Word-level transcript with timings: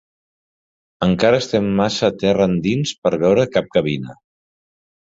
Encara 1.07 1.41
estem 1.43 1.69
massa 1.81 2.11
terra 2.25 2.49
endins 2.53 2.97
per 3.05 3.17
veure 3.27 3.49
cap 3.59 3.73
gavina. 3.79 4.23